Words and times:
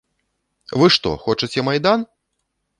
Вы 0.79 0.89
што, 0.95 1.13
хочаце 1.27 1.59
майдан? 1.71 2.11